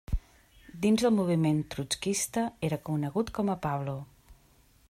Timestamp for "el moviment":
1.09-1.61